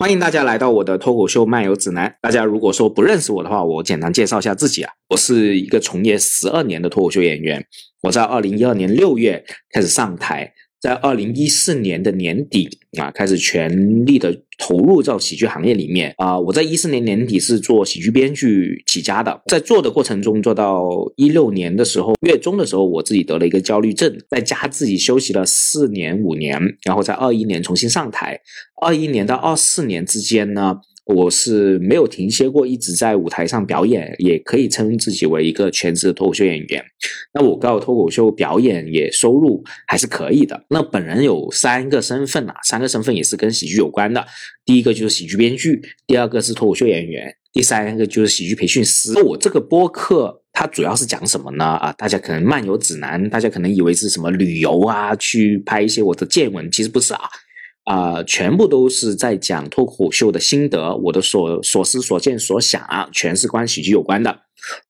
[0.00, 2.18] 欢迎大家来到我的脱口秀漫游指南。
[2.22, 7.66] 大家如果说不认识我的话，我简单介绍一下自己啊，我是一个从业十二年的脱口秀演员。
[8.02, 10.52] 我在二零一二年六月开始上台。
[10.80, 12.68] 在二零一四年的年底
[12.98, 16.38] 啊，开始全力的投入到喜剧行业里面啊。
[16.38, 28.40] 我在一四年年底是做喜剧编剧起家的，在做的过程中，做到一六年的时候，月中的时候，我自己得了一个焦虑症，在家自己休息了四年五年，然后在二一年重新上台。
[28.80, 30.78] 二一年到二四年之间呢。
[31.08, 36.84] 我是没有停歇过，一直在舞台上表演，也可以称自己为一个全职的脱口秀演员。
[37.32, 40.62] 那我告脱口秀表演也收入还是可以的。
[40.68, 44.22] 那本人有三个身份啊，三个身份也是跟喜剧有关的。
[44.66, 49.12] 第一个就是喜剧编剧，第二个是脱口秀演员，第三个就是喜剧培训师。
[49.14, 51.64] 那我这个播客它主要是讲什么呢？
[51.64, 57.20] 啊，大家可能漫游指南，大家可能以为是什么旅游啊，去拍一些我的见闻，其实不是啊。
[57.88, 64.40] 啊，全部都是在讲脱口秀的心得，我的所所思所见所想啊，全是关喜剧有关的。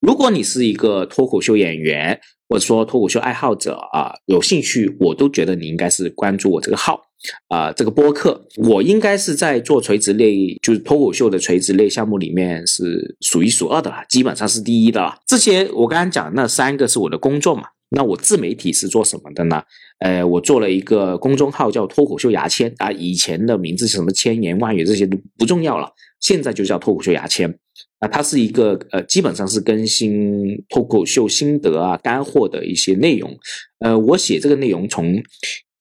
[0.01, 6.99] 如果你是一个脱口秀演员，或者说脱口秀爱好者啊，有兴趣，我都觉得你应该是关注我这个号
[7.47, 15.15] 啊，这个播客，我应该是在做垂直类，就是脱口秀的垂直类项目里面是数一数二的了，基本上是第一的了。
[15.25, 17.63] 这些我刚刚讲那三个是我的工作嘛。
[17.91, 19.63] 那我自媒体是做什么的呢？
[19.99, 27.49] 呃，我做了一个公众号叫脱口秀牙签啊，以前的名字是什么千言万语这些都不重要了，现在就叫脱口秀牙签
[27.97, 28.07] 啊。
[28.07, 33.35] 它是一个呃，基本上是更新脱口秀心得啊、干货的一些内容。
[33.79, 35.21] 呃，我写这个内容从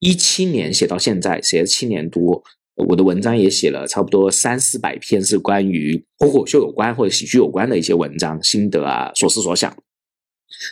[0.00, 2.42] 一七年写到现在，写了七年多，
[2.88, 9.76] 我的文章也写了差不多三四百篇，是关于脱口秀有关或者喜剧有关的一些文章心得啊、所思所想。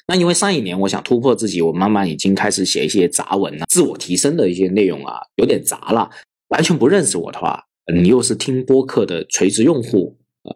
[0.06, 6.10] 那因为上一年我想突破自己，我慢慢已经开始写一些杂文了，自我提升的一些内容啊，有点杂了。
[6.48, 10.54] 完全不认识我的话，你又是听播客的垂直用户，呃，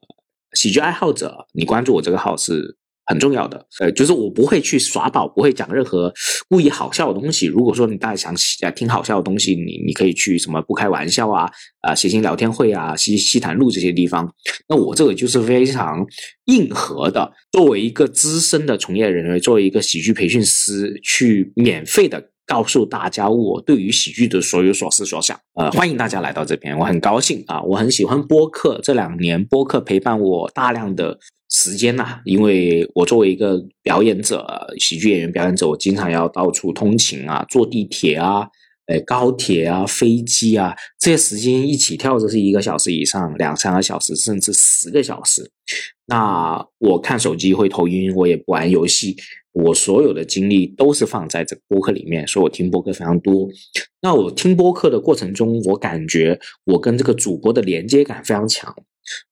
[0.54, 2.76] 喜剧爱好者，你关注我这个号是。
[3.10, 6.12] 很重要的，呃，就是我不会去耍宝，不会讲任何
[6.48, 7.46] 故意好笑的东西。
[7.46, 11.50] 如果说你大家想听好笑的东西，你你可以去什么不开玩笑啊，
[11.80, 14.32] 啊，谐星聊天会啊，西西谈路这些地方。
[14.68, 16.06] 那我这个就是非常
[16.44, 25.36] 硬核的，作为一个资深的从业人员，作为一个喜剧培训师，去免费的告诉大家我对于喜剧的所有所思所想。
[25.54, 31.18] 呃，欢迎大家来到这边，我很高兴啊，我很喜欢播客，这两年播客陪伴我大量的。
[31.50, 34.46] 时间呐，因为我作为一个表演者，
[34.78, 38.48] 喜剧演员表演者，我经常要到处通勤啊，坐地铁啊，
[38.86, 45.50] 呃，高铁啊，飞机啊，这些时间一起跳着是一个小时以上，两三个小时，甚至十个小时。
[46.06, 49.16] 那我看手机会头晕，我也不玩游戏，
[49.52, 53.48] 我所有的精力都是放在这个播客里面，所以我听播客非常多。
[54.02, 58.72] 那我听播客的过程中，我感觉我跟这个主播的连接感非常强，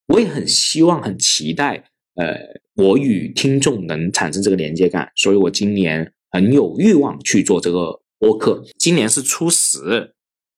[0.09, 1.85] 我也很希望、很期待。
[2.19, 2.37] 呃，
[2.75, 8.61] 我与听众能产生这个连接感，所以我今年很有欲望去做这个播客。
[8.77, 10.15] 今年是初十，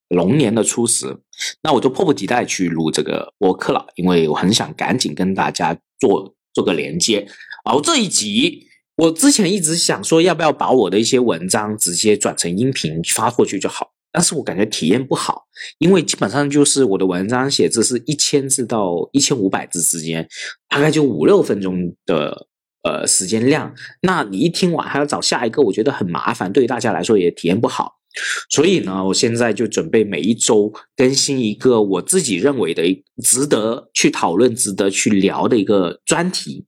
[0.09, 1.19] 龙年的初十，
[1.63, 7.27] 那我就迫不及待去录这个播客了，因为我很想赶紧跟大家做做个连接。
[7.63, 8.67] 然后这一集，
[8.97, 13.93] 我之前一直想说，要不要把我的一些文章直接转成音频发过去就好。
[14.13, 15.45] 但是我感觉体验不好，
[15.79, 20.29] 因为基本上就是我的文章写字是一千字到一千五百字之间，
[20.69, 22.47] 大概就五六分钟的
[22.83, 23.75] 呃时间量。
[24.03, 28.00] 那你一听完还要找下一个，我觉得很麻烦，对于大家来说也体验不好。
[28.49, 32.83] 所以呢，我现在就准备每一周更新一个我自己认为的
[33.23, 36.65] 值得去讨论、值得去聊的一个专题。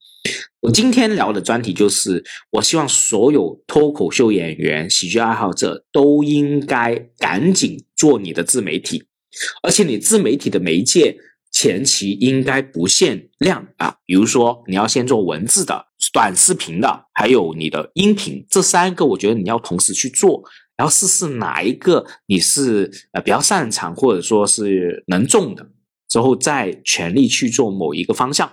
[0.61, 2.23] 我今天聊的专题就是，
[2.53, 9.03] 我希望所有脱口秀演员、喜剧爱好者都应该赶紧做你的自媒体，
[9.65, 11.17] 而且你自媒体的媒介
[11.51, 20.45] 前期应该不限量啊，比如说你要先做文字的、短视频的，还有你的音频，这三个我觉得你要同时去做，
[20.77, 25.67] 然后试试哪一个你是呃比较擅长或者说是能中的，
[26.09, 28.51] 之后再全力去做某一个方向。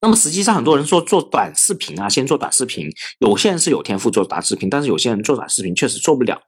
[0.00, 2.88] 那么实际上，很多人说做短视频啊，先做短视频。
[3.18, 6.40] 有些人是有天赋做短视频，但是有些人做短视频确实做不了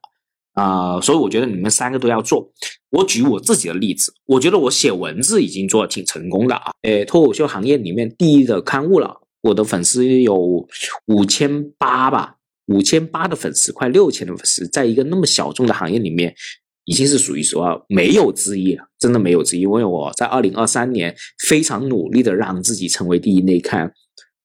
[0.54, 0.98] 啊。
[1.00, 2.50] 所以我觉得你们三个都要做。
[2.88, 6.72] 我举我自己的例子，我觉得我写文字已经做的挺成功的啊。
[6.82, 10.66] 诶，脱口秀行业里面第一的刊物了，我的粉丝有
[11.04, 12.36] 五千八吧，
[12.68, 16.34] 五千八的粉丝，快六千的粉丝，在一个那么小众的行业里面。
[16.90, 19.60] 已经是数一数二，没有之一了，真的没有之一。
[19.60, 21.14] 因为我在二零二三年
[21.46, 23.92] 非常努力的让自己成为第一内刊，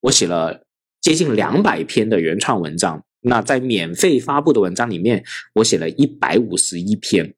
[0.02, 0.66] 我写了
[1.00, 3.02] 接近两百篇的原创文章。
[3.22, 5.24] 那在免费发布的文章里面，
[5.56, 7.34] 我写了一百五十一篇，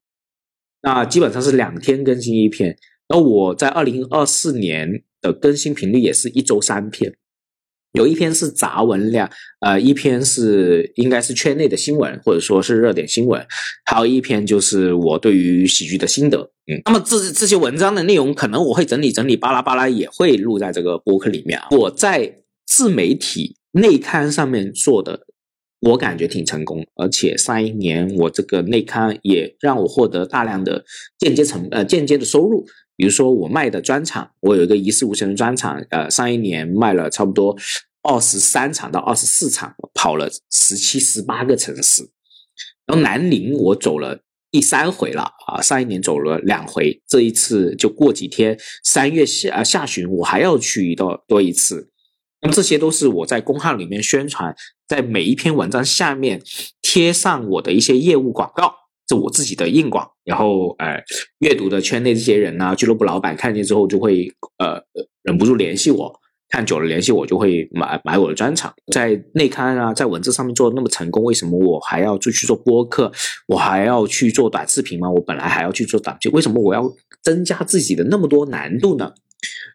[0.81, 2.75] 那基本上是两天更新一篇。
[3.07, 7.15] 那我在二零二四年的更新频率也是一周三篇。
[7.95, 9.29] 有一篇是杂文量，
[9.61, 13.43] 呃，一篇是应该是圈内的新闻，或者说是热点新闻，
[13.85, 16.51] 还有一篇就是我对于喜剧的心得。
[16.67, 21.59] 嗯，那么这这些文章的内容，可能我会整理整理，巴拉巴拉也会录在这个播客里面。
[21.71, 25.27] 我在自媒体内刊上面做的，
[25.79, 30.83] 我感觉挺成功，而且上一年我这个内刊也让我获得大量的
[31.19, 32.65] 间接成呃间接的收入。
[32.95, 37.55] 比如说我卖的专场，我有一个一事无成的专场，呃，上一年卖了差不多
[38.03, 42.09] 二十三场到二十四场，跑了十七、十八个城市。
[42.85, 44.21] 然后南宁我走了
[44.51, 51.89] 第三回了啊，上一年走了两回，这一次就过几天，三月下啊下旬我还要去多多一次。
[52.41, 54.55] 那么这些都是我在公号里面宣传，
[54.87, 56.41] 在每一篇文章下面
[56.81, 58.84] 贴上我的一些业务广告。
[59.07, 61.03] 这我自己的硬广，然后呃，
[61.39, 64.81] 阅读的圈内这些人呢，俱乐部老板看见之后就会呃
[65.21, 66.19] 忍不住联系我，
[66.49, 73.11] 看久了联系我就会买买我的专场，在内刊啊，在文字上面做的那么成功，为什么我还要就去做播客，
[73.47, 75.09] 我还要去做短视频吗？
[75.09, 76.91] 我本来还要去做短剧，为什么我要
[77.21, 79.13] 增加自己的那么多难度呢？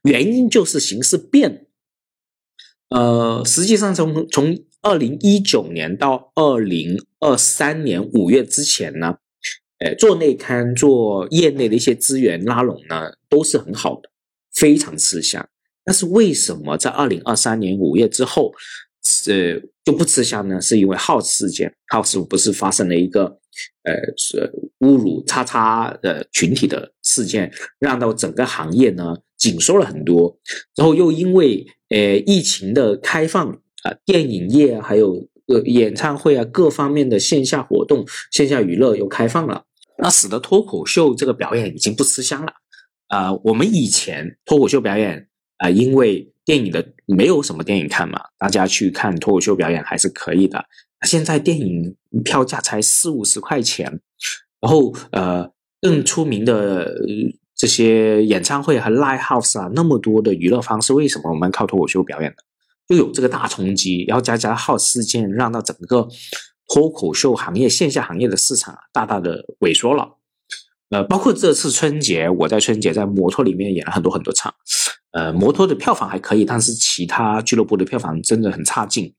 [0.02, 1.66] 原因就是形势变，
[2.88, 9.16] 呃，实际上从从二零一九年到二零二三年五月之前呢，
[9.78, 14.08] 呃，做内刊、做业内的一些资源拉拢呢，都是很好的，
[14.52, 15.46] 非常吃香。
[15.84, 18.54] 但是为什么在二零二三年五月之后，
[19.26, 20.58] 呃，就不吃香呢？
[20.60, 23.24] 是因为号事件，号是不是发生了一个
[23.82, 30.38] 呃是侮辱叉叉的群体的事件，让到整个行业呢紧缩了很多。
[30.74, 33.59] 然后又因为呃疫情的开放。
[33.82, 39.64] 啊，电影业还有呃演唱会啊，各方面的线下活动、线下娱乐又开放了，
[39.98, 42.52] 那使得脱口秀这个表演已经不吃香了。
[43.08, 50.64] 啊，我们以前脱口秀表演啊，因为电影的没有什么电影看嘛，大家去看脱口秀表演还是可以的。
[51.06, 54.00] 现在电影票价才四五十块钱，
[54.60, 55.50] 然后呃，
[55.80, 56.92] 更出名的
[57.56, 62.36] 这些演唱会和 live house 啊，那么多的娱乐方式，为什么我们靠脱口秀表演呢？
[62.90, 66.08] 又有这个大冲击，然后加加号事件，让到整个
[66.66, 70.18] 脱口秀行业线下行业的市场大大的萎缩了。
[70.90, 74.52] 呃，包括这次春节，我在春节在摩托里面演了很多很多场，
[75.12, 79.14] 呃，摩托的票房还可以，但是其他俱乐部的票房真的很差劲，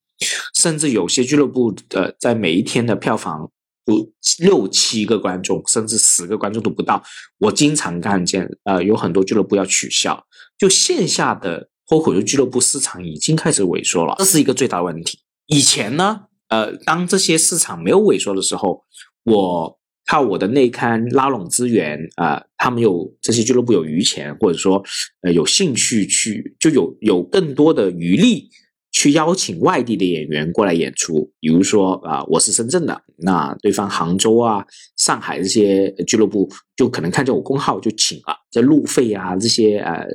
[0.54, 3.50] 甚至有些俱乐部呃，在每一天的票房
[3.86, 7.02] 都六七个观众，甚至十个观众都不到。
[7.38, 10.26] 我经常看见，呃，有很多俱乐部要取消，
[10.58, 11.71] 就线下的。
[11.92, 15.20] 脱口秀俱乐部市场已经开始萎缩了，这是一个最大的问题。
[15.48, 18.86] 以前呢，呃，当这些市场没有萎缩的时候，
[19.26, 24.82] 我靠我的内刊拉拢资源啊，他们有这些俱乐部有余钱，或者说
[25.24, 28.48] 呃有兴趣去，就有有更多的余力
[28.94, 31.30] 去邀请外地的演员过来演出。
[31.42, 34.66] 比如说啊，我是深圳的，那对方杭州啊、
[34.96, 40.08] 上海这些俱乐部就可能看见我工号就请了，这路费啊这些呃。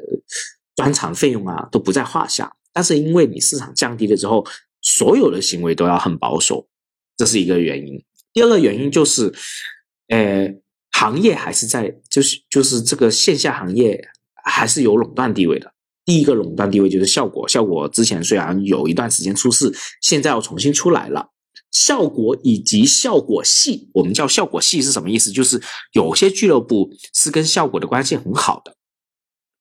[0.77, 4.47] 专场费用啊都不在话下，但是因为你市场降低了之后，
[4.83, 6.69] 所有的行为都要很保守，
[7.17, 8.01] 这是一个原因。
[8.33, 9.35] 第二个原因就是，
[10.09, 10.55] 呃，
[10.93, 14.07] 行业还是在，就是就是这个线下行业
[14.45, 15.73] 还是有垄断地位的。
[16.05, 21.31] 第一个垄断地位就是效果，效果之前虽然有一段时间出事，现在要重新出来了。
[21.73, 25.33] 效果以及效果系，我们叫效果系是什么意思？
[25.33, 25.61] 就是
[25.93, 28.76] 有些俱乐部是跟效果的关系很好的。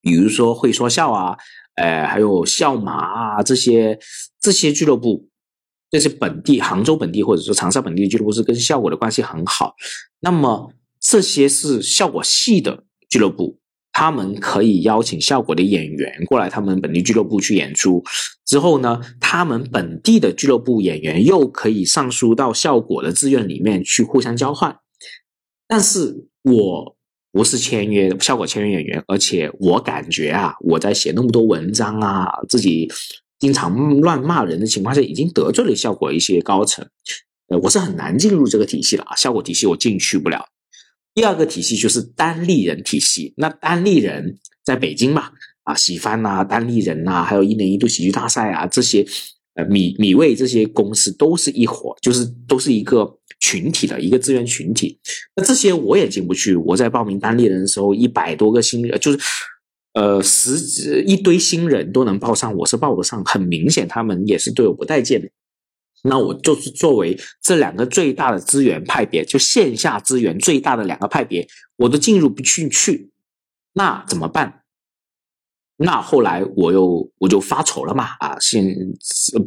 [0.05, 1.35] 比如说会说笑啊，
[1.77, 3.97] 呃，还有笑马啊，这些
[4.39, 5.27] 这些俱乐部，
[5.89, 9.73] 这些本地杭州本地或者说长沙本地的俱乐部是跟效果的关系很好。
[10.19, 13.57] 那么这些是效果系的俱乐部，
[13.91, 18.03] 他们可以邀请效果的演员过来他们本地俱乐部去演出。
[18.45, 24.77] 之后呢，他们本地的俱乐部演员又可以上书到效果的志愿里面去互相交换。
[25.67, 26.95] 但是我。
[27.35, 32.89] 不是签约效果签约演员，而且我感觉啊，我在写那么多文章啊，自己
[33.39, 36.87] 经常乱骂人的情况下，已经得罪了效果一些高层，
[37.49, 40.45] 呃，我是很难进入这个体系了啊，效果体系我进去不了。
[41.13, 45.31] 第二个体系就是单立人体系，那单立人在北京嘛，
[45.63, 49.05] 啊，喜番呐，单立人呐，还有一年一度喜剧大赛啊，这些
[49.55, 53.19] 呃米米味这些公司都是一伙，就是都是一个。
[53.41, 54.97] 群体的一个资源群体，
[55.35, 56.55] 那这些我也进不去。
[56.55, 59.19] 我在报名单立人的时候，一百多个新，就是
[59.93, 63.23] 呃十几一堆新人都能报上，我是报不上。
[63.23, 65.31] 很明显，他们也是对我不待见。
[66.03, 73.11] 那我就是作为这两个最大的资源派别，就线下资源最大的两个派别，我都进入不进去。
[73.73, 74.61] 那怎么办？
[75.77, 78.65] 那后来我又我就发愁了嘛，啊，现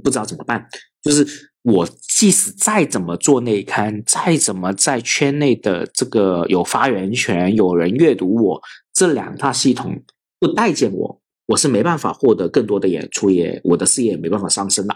[0.02, 0.66] 不知道怎么办。
[1.02, 1.26] 就是
[1.62, 10.02] 我即使再怎么做内刊，再怎么在圈内的这个有发言权，有人阅读我，这两大系统
[10.38, 14.94] 不待见我，我是没办法获得更多的演出，也我的事业也没办法上升的。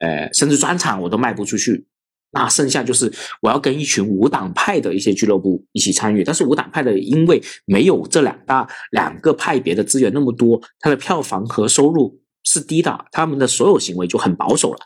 [0.00, 1.86] 呃，甚至专场我都卖不出去。
[2.34, 3.10] 那剩下就是
[3.40, 14.78] 我要跟一群无党派的一些俱乐部一起参与，但是无党派的因为没有这两大两个派别的资源那么多，他的票房和收入是低的，他们的所有行为就很保守了，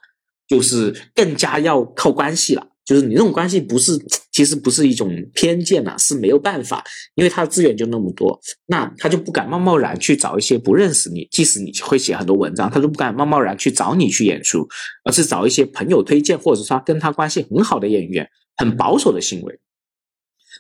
[0.47, 2.69] 就是更加要靠关系了。
[2.89, 3.93] 就是你这种关系不是，
[4.33, 6.83] 其实不是一种偏见呐，是没有办法，
[7.17, 14.67] 因为他的资源就那么多，那他就不敢贸贸然去找一些不认识你，即使你会写很多文章，他都不敢贸贸然去找你去演出，
[15.05, 18.27] 而是找一些朋友推荐，或者说跟他关系很好的演员，
[18.57, 19.61] 很保守的行为。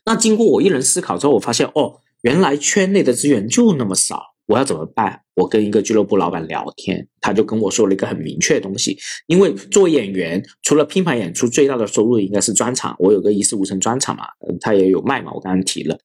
[0.05, 4.23] 那经过我一人思考之后，我发现哦，原来圈内的资源就那么少。
[4.49, 5.21] 我要怎么办？
[5.35, 8.99] 我跟一个俱乐部老板聊天，他就跟我说了一个很明确的东西。
[9.27, 12.97] 因为做演员，除了拼盘演出，最大的收入应该是专场。
[12.99, 14.25] 我有个一事无成专场嘛，
[14.63, 15.31] 他也有卖嘛。
[15.35, 15.99] 我刚刚提了，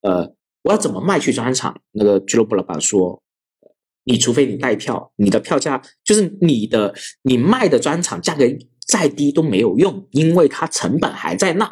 [0.00, 0.32] 呃，
[0.62, 1.78] 我要怎么卖去专场？
[1.92, 3.22] 那个俱乐部老板说，
[4.04, 6.94] 你除非你带票，你的票价就是你的，
[7.24, 8.44] 你卖的专场价格
[8.86, 11.70] 再低都没有用，因为它成本还在那，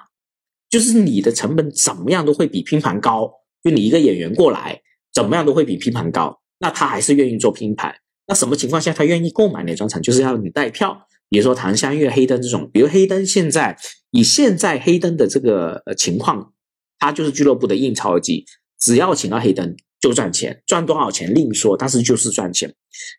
[0.68, 3.32] 就是你的成本怎么样都会比拼盘高。
[3.62, 4.79] 就你一个演员过来。
[5.12, 7.94] 怎么样都会比拼盘高，那他还是愿意做拼盘。
[8.26, 10.00] 那什么情况下他愿意购买你的专场？
[10.00, 11.06] 就是要你带票。
[11.28, 13.76] 比如说唐香月、黑灯这种，比如黑灯现在
[14.10, 16.52] 以现在黑灯的这个情况，
[16.98, 18.44] 他就是俱乐部的印钞机，
[18.80, 22.72] 只要请到黑灯就赚钱，赚多少钱另说，但是就是赚钱。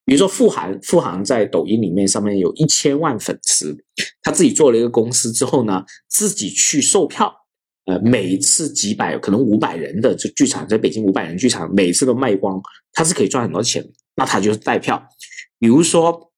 [0.05, 3.77] 比如说傅涵，傅涵在抖音里面上面有一千万粉丝，
[4.21, 7.33] 他自己做了一个公司之后呢，自己去售票。
[7.85, 12.61] 呃，每次几百可能五百人的这剧场，在北京五百人剧场，每次都卖光，
[12.93, 13.83] 他是可以赚很多钱。
[14.15, 15.01] 那他就是带票，
[15.57, 16.31] 比如说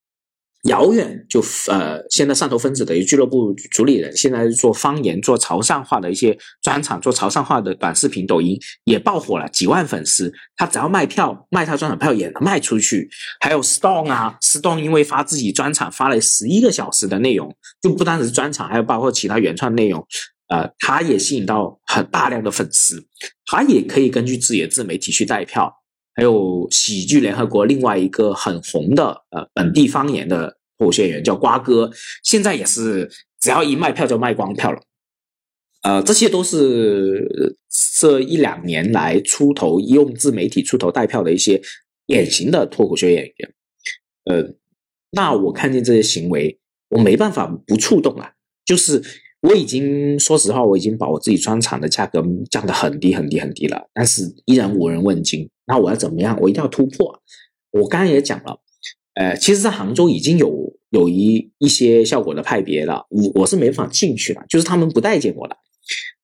[0.68, 10.32] 遥远就呃，现在汕头分子的一俱乐部主理人，现在做方言、做潮汕话的一些专场，做潮汕话的短视频、抖音也爆火了，几万粉丝。
[10.56, 13.10] 他只要卖票，卖他专场票也能卖出去。
[13.40, 20.06] 还有 Stone 啊，Stone 因为发自己专场发了十一个小时的内容，就不单是专场，还有包括其他原创内容。
[20.54, 23.04] 呃，他也吸引到很大量的粉丝，
[23.44, 25.82] 他也可以根据自己的自媒体去带票。
[26.14, 31.90] 还有喜剧联合国另外一个很红的呃本地方言的脱口秀演员叫瓜哥，
[32.22, 34.80] 现在也是只要一卖票就卖光票了。
[35.82, 37.58] 呃，这些都是
[37.98, 41.60] 这一两年来出头用自媒体出头带票的一些
[42.06, 43.54] 典型的脱口秀演员。
[44.26, 44.54] 呃，
[45.10, 48.34] 那我看见这些行为，我没办法不触动啊，
[48.64, 49.02] 就是。
[49.44, 55.46] 我已经说实话，我已经把我自己专场的价格降得很低很低很低了，但是依然无人问津。
[55.66, 56.38] 那我要怎么样？
[56.40, 57.20] 我一定要突破。
[57.70, 58.58] 我刚刚也讲了，
[59.12, 65.54] 呃，其实，在杭州已经有有一一些效果的派别了，我我是没法进去了，就是他们不待见我了。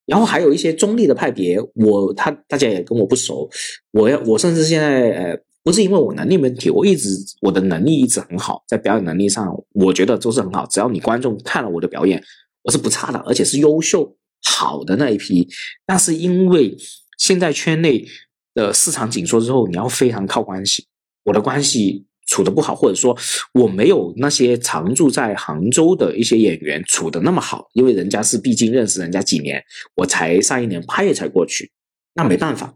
[0.07, 3.47] 然后还有一些中立的派别，我他大家也跟我不熟，
[3.91, 7.09] 我要我甚至现在呃，不是因为我能力问题，我一直
[7.41, 10.65] 我的能力一直很好，在表演能力上，我觉得都是很好。
[10.65, 12.23] 只要你观众看了我的表演。
[12.63, 15.47] 我是不差的，而且是优秀好的那一批。
[15.85, 16.77] 但是因为
[17.17, 18.05] 现在圈内
[18.53, 20.87] 的市场紧缩之后，你要非常靠关系。
[21.23, 23.17] 我的关系处的不好，或者说
[23.53, 29.63] 我没有那些常住在杭州的一些演员处的那么好，因为人家是毕竟认识人家几年，
[29.95, 31.71] 我才上一年八月才过去，
[32.13, 32.75] 那没办法。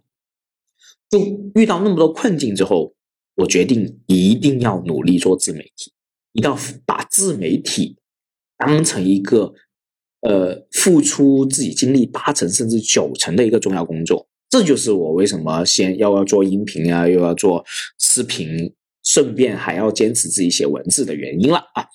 [1.09, 1.19] 就
[1.55, 2.95] 遇到那么多困境之后，
[3.35, 5.91] 我决定一定要努力做自媒体，
[6.33, 7.97] 一定要把自媒体
[8.57, 9.53] 当成一个。
[10.27, 17.63] 呃，付出自己精力八成甚至九成的一个重要工作，这就是我为什么先要要做音频啊，又要做
[17.99, 21.85] 视频，顺便还要坚持自己写文字的原因了啊！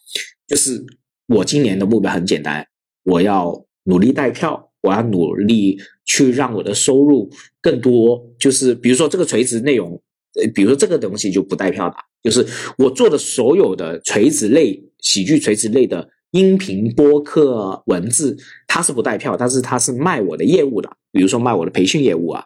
[0.47, 0.81] 就是
[1.27, 2.65] 我今年的目标很简单，
[3.03, 7.29] 我要努力带票，我要努力去让我的收入
[7.61, 8.33] 更多。
[8.39, 10.01] 就是比如说这个垂直内容，
[10.41, 12.47] 呃，比如说这个东西就不带票的，就是
[12.79, 16.09] 我做的所有的垂直类喜剧垂直类的。
[16.33, 18.37] 音频播客文字，
[18.69, 22.45] 它是不带票，但是它是卖我的业务的，比如说卖我的培训业务啊，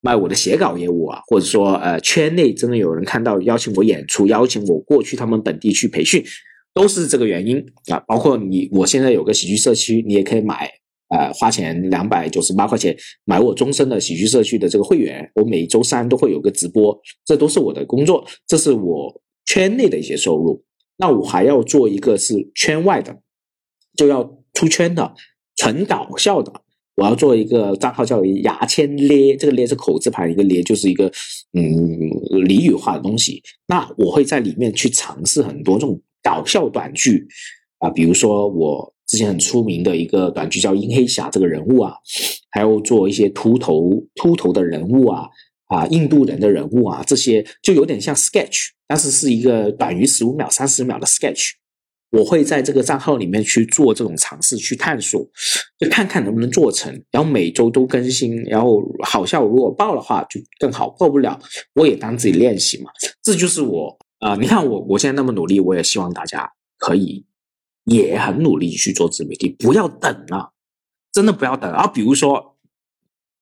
[0.00, 6.24] 卖我的写稿业务啊，或者说呃圈内真的有人看到邀请我演出，邀请我过去他们本地去培训，
[6.72, 7.98] 都是这个原因啊。
[8.06, 10.70] 包括你，我现在有个喜剧社区，你也可以买，
[11.08, 20.62] 呃，花钱两百九十八块钱买我终身的喜剧社区的这个会员，我每周三都会有个直播，这都是我的工作，这是我圈内的一些收入。
[20.98, 23.18] 那我还要做一个是圈外的，
[23.96, 25.14] 就要出圈的，
[25.56, 26.52] 纯搞笑的，
[26.96, 31.06] 我要做一个账号叫牙签咧，这个咧是口字旁，一个咧就是一个
[31.52, 31.62] 嗯
[32.46, 33.42] 俚语化的东西。
[33.66, 37.26] 那我会在里面去尝试很多这种搞笑短剧
[37.78, 41.94] 啊，比如说我之前很出名的一个短剧叫殷黑侠这个人物啊，
[42.50, 45.28] 还要做一些秃头秃头的人物啊
[45.66, 51.52] 啊印度人的人物啊，这些就有点像 sketch，但是是一个短于十五秒、三十秒的 sketch。
[52.10, 55.20] 我会在这个账号里面去做这种尝试，去探索，
[55.76, 56.90] 就看看能不能做成。
[57.10, 61.38] 然后每周都更新，然后好笑，如果爆的话就更好，爆不了
[61.74, 62.90] 我也当自己练习嘛。
[63.22, 64.36] 这就是我啊！
[64.36, 67.26] 你看我，我现在那么努力，我也希望大家可以
[67.84, 70.52] 也很努力去做自媒体，不要等了，
[71.12, 71.88] 真的不要等啊！
[71.88, 72.56] 比如说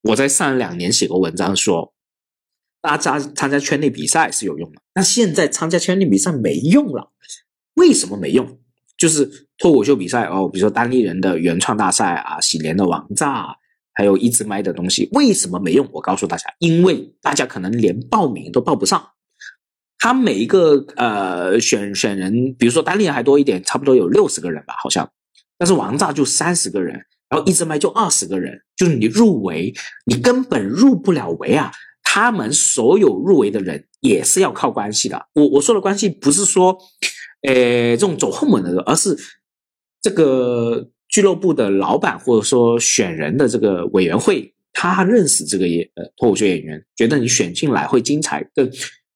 [0.03, 1.94] 我在上两年写过文章说，
[2.85, 7.13] 大家参加圈内比赛是有用的，那现在参加圈内比赛没用了。
[7.77, 8.59] 为什么没用？
[8.99, 13.57] 就是脱口秀比赛哦，比如说单立人的原创大赛啊，喜莲的王炸，
[13.95, 15.89] 还有一直麦的东西，为什么没用？
[15.93, 19.03] 我告诉大家，因为大家可能连报名都报不上。
[19.99, 25.11] 他每一个呃选选人，比如说单立人还多一点，差不多有六十个人吧，好像，
[25.57, 26.95] 但是王炸就三十个人，
[27.31, 29.73] 然后一直麦就二十个人，就是你入围，
[30.05, 31.73] 你根本入不了围啊。
[32.15, 35.27] 他们所有入围的人也是要靠关系的。
[35.35, 36.79] 我我说的关系不是说。
[37.47, 39.15] 呃，这种走后门的，而是
[40.01, 48.71] 这个俱乐部的老板或者说选人的这个委员会，他认识这个演呃脱口秀演员，觉得你选进来会精彩，更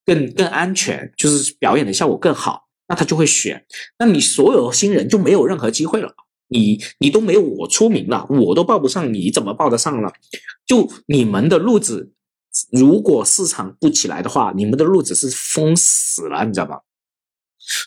[0.04, 3.64] 更更安全，就是表演的效果更好，那他就会选。
[3.98, 6.12] 那你所有新人就没有任何机会了，
[6.48, 10.12] 你你都没有我出名了，我都报不上，你怎么报得上了？
[10.66, 12.12] 就你们的路子，
[12.72, 16.80] 如果市场不起来的话，你们的路子是封死了，你知道吧？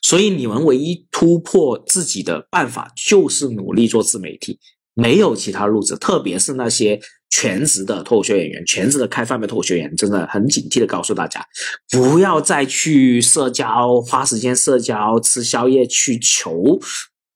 [0.03, 4.59] 所以你们唯一突破自己的办法就是努力做自媒体，
[4.93, 5.97] 没有其他路子。
[5.97, 11.43] 特别是那些全职的脱口秀演员、全职的开饭的脱口秀演员，真的很警惕的告诉大家，
[11.89, 16.79] 不要再去社交、花时间社交、吃宵夜去求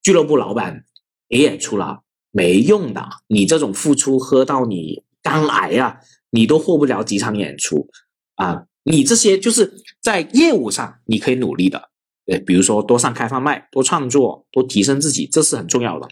[0.04, 0.84] 俱乐部老板
[1.28, 3.04] 给演出了，没用的。
[3.28, 5.98] 你这种付出喝到你肝癌啊，
[6.36, 7.88] 你都获不了几场演出
[8.36, 8.66] 啊！
[8.84, 11.90] 你这些就是在业务上你可以努力的。
[12.26, 16.08] 对，比如说多上开放麦，多创作，多提升自己，这是很重要的。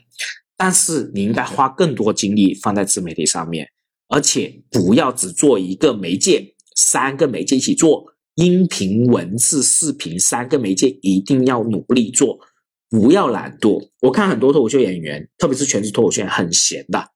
[0.55, 3.67] 但是你应该花更多精力放在自媒体上面，
[4.07, 8.05] 而且不要只做一个媒介，三个媒介一起做，
[8.35, 12.39] 音频、文字、视频三个媒介一定要努力做，
[12.89, 13.89] 不要懒惰。
[14.01, 17.12] 我看很多脱口秀演员，特别是全职脱口秀，很闲的。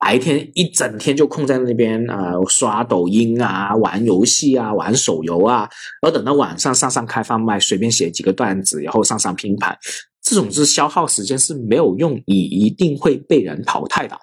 [0.00, 5.68] 白天一整天就空在那边啊，刷抖音啊，玩游戏啊，玩手游啊，
[6.00, 9.78] 然后等到晚上上上开放麦，随便写几个段子，然后上上拼盘，
[10.22, 14.18] 这种是消耗时间是没有用，你一定会被人淘汰的。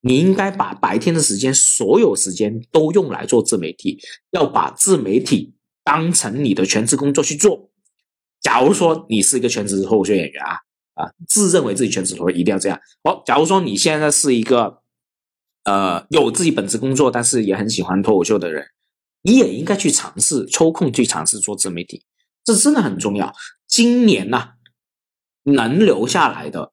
[0.00, 3.98] 你应该把白天的时间，所有时间都用来做自媒体，
[4.30, 7.68] 要把自媒体当成你的全职工作去做。
[8.40, 10.52] 假如说你是一个全职脱口秀演员啊
[10.94, 12.80] 啊，自认为自己全职脱口一定要这样。
[13.02, 14.78] 哦，假如说你现在是一个。
[15.68, 18.64] 呃，有自己本职工作，但是也很喜欢脱口秀的人，
[19.20, 22.04] 你也应该去尝试抽空去尝试做自媒体，
[22.42, 23.34] 这真的很重要。
[23.66, 24.52] 今年呢，
[25.44, 26.72] 能留下来的，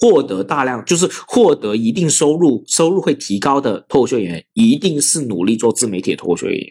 [0.00, 6.68] 获得大量就是获得一定收入，收入会提高的脱口秀演员，一定是努力做自媒体脱口秀演员。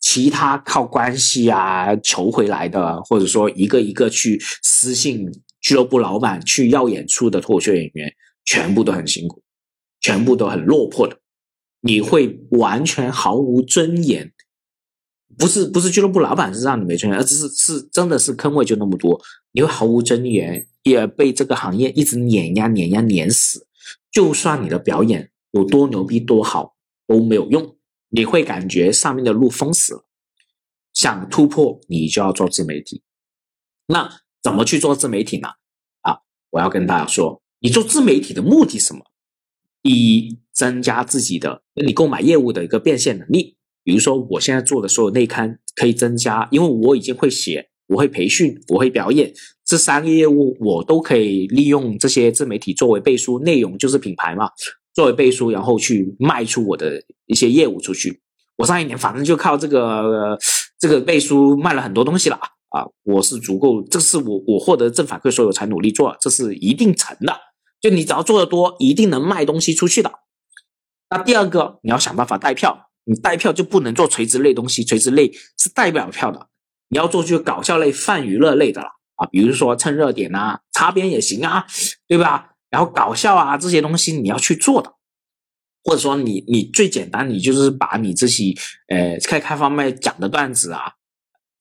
[0.00, 5.24] 其他靠关系啊求回来的，或者说一个一个去私信
[5.60, 8.12] 俱乐部老板去要演出的脱口秀演员，
[8.44, 9.40] 全部都很辛苦。
[10.00, 11.18] 全部都很落魄的，
[11.80, 14.32] 你会完全毫无尊严。
[15.36, 19.20] 不是不是俱乐部老板是让你没尊严，而只是是真的是坑位就那么多，
[19.52, 23.66] 你会毫无尊严，也被这个行业一直碾压碾压碾死。
[24.10, 27.76] 就算你的表演有多牛逼多好都没有用，
[28.08, 30.04] 你会感觉上面的路封死了。
[30.94, 33.02] 想突破，你就要做自媒体。
[33.86, 35.48] 那怎么去做自媒体呢？
[36.00, 36.18] 啊，
[36.50, 39.04] 我要跟大家说，你做自媒体的目的什么？
[39.82, 43.56] 第一，增加自己的你购买业务的一个变现能力。
[43.84, 49.32] 比如说，我现在做的所有内刊可以增加，因为我已经会写，我会培训，我会表演，
[49.64, 54.50] 这三个业务我都可以利用这些自媒体作为背书，内容就是品牌嘛，
[54.94, 58.20] 作为背书，然后去卖出我的一些业务出去。
[58.56, 60.36] 我上一年反正就靠这个
[60.78, 62.36] 这个背书卖了很多东西了
[62.68, 62.84] 啊！
[63.04, 67.34] 我是足够，这是我我获得正反馈，所以我才努力做，这是一定成的。
[67.80, 70.12] 就你只要做的多，一定能卖东西出去的。
[71.10, 72.86] 那第二个，你要想办法带票。
[73.10, 76.48] 你带票就不能做垂直类东西，垂直类是带不了票的。
[76.90, 81.64] 你要做就搞笑类、泛娱乐类的了啊，比如说蹭热点啊、擦边也行啊，
[82.06, 82.50] 对吧？
[82.68, 84.92] 然后搞笑啊这些东西你要去做的，
[85.82, 90.92] 或者说你你最简单，你就是把你自己呃开开方麦讲的段子啊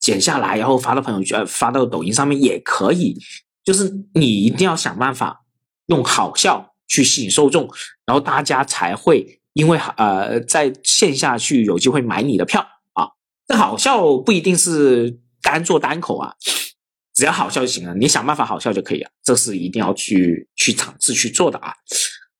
[0.02, 3.18] 剪下来，然后发到朋友圈、发到抖音上面也可以。
[3.64, 5.46] 就是你一定要想办法
[5.88, 7.68] 用好笑去吸引受众，
[8.06, 12.62] 然后大家才会因为呃在线下去有机会买你的票
[12.94, 13.10] 啊。
[13.48, 16.34] 这好笑不一定是单做单口啊，
[17.14, 17.96] 只要好笑就行了。
[17.96, 21.74] 你想办法好笑就可以了，这是一定要去去尝试去做的啊。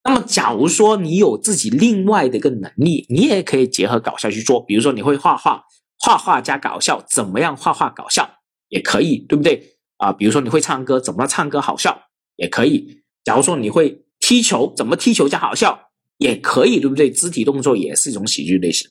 [0.04, 4.64] 那么，假如说你有自己另外的一个能力，你也可以结合搞笑去做。
[4.64, 5.62] 比如说，你会画画，
[5.98, 8.26] 画画加搞笑，怎么样画画搞笑
[8.68, 9.76] 也可以，对不对？
[9.98, 12.04] 啊，比如说你会唱歌，怎么唱歌好笑
[12.36, 13.02] 也可以。
[13.28, 15.78] 假如说你会踢球，怎么踢球加好笑
[16.16, 17.10] 也可以，对不对？
[17.10, 18.88] 肢体动作也是一种喜剧类型，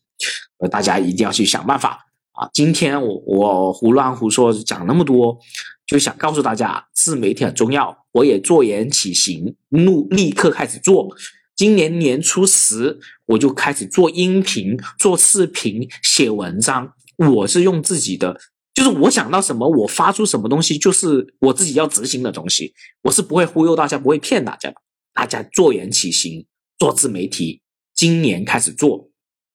[0.59, 2.47] 呃，大家一定要去想办法啊。
[2.53, 5.35] 今天我我胡乱胡说讲那么多，
[5.87, 8.05] 就想告诉大家，自媒体很重要。
[8.11, 11.07] 我也坐言起行，怒立刻开始做。
[11.55, 16.93] 今年年初时，我就开始做音频、做视频、写文章。
[17.17, 18.39] 我是用自己的。
[18.77, 22.75] 就是我想到什么，我发出什么东西，就是我自己要执行的东西。
[23.01, 24.75] 我是不会忽悠大家，不会骗大家的。
[25.15, 26.45] 大家坐言起行，
[26.77, 27.63] 做自媒体，
[27.95, 29.09] 今年开始做，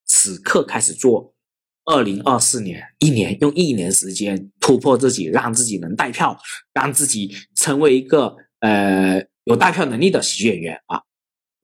[0.06, 1.36] 此刻开始做。
[1.84, 6.36] 二零二四年一年，用一年时间突破自己，让自己能带票，
[6.72, 11.00] 让自己成为一个呃有带票能力的喜剧演员啊！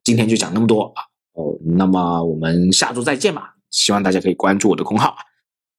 [0.05, 3.57] 今天就讲那么多啊哦，那么我们下周再见吧。
[3.73, 5.17] 希望大家可以关注我的公号。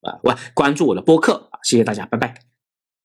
[0.01, 1.59] 啊，关关注我的播客啊！
[1.63, 2.48] 谢谢大家，拜拜。